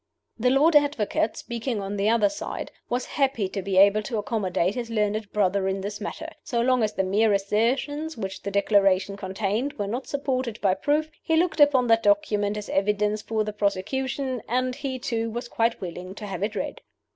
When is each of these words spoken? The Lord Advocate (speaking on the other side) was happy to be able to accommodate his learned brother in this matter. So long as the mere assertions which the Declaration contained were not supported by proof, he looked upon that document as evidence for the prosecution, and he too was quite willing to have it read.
The 0.39 0.49
Lord 0.49 0.75
Advocate 0.75 1.37
(speaking 1.37 1.79
on 1.79 1.95
the 1.95 2.09
other 2.09 2.27
side) 2.27 2.71
was 2.89 3.05
happy 3.05 3.47
to 3.49 3.61
be 3.61 3.77
able 3.77 4.01
to 4.01 4.17
accommodate 4.17 4.73
his 4.73 4.89
learned 4.89 5.31
brother 5.31 5.67
in 5.67 5.81
this 5.81 6.01
matter. 6.01 6.29
So 6.43 6.59
long 6.59 6.81
as 6.81 6.93
the 6.93 7.03
mere 7.03 7.33
assertions 7.33 8.17
which 8.17 8.41
the 8.41 8.49
Declaration 8.49 9.15
contained 9.15 9.73
were 9.73 9.85
not 9.85 10.07
supported 10.07 10.59
by 10.59 10.73
proof, 10.73 11.11
he 11.21 11.37
looked 11.37 11.59
upon 11.59 11.85
that 11.85 12.01
document 12.01 12.57
as 12.57 12.67
evidence 12.67 13.21
for 13.21 13.43
the 13.43 13.53
prosecution, 13.53 14.41
and 14.49 14.73
he 14.73 14.97
too 14.97 15.29
was 15.29 15.47
quite 15.47 15.79
willing 15.79 16.15
to 16.15 16.25
have 16.25 16.41
it 16.41 16.55
read. 16.55 16.81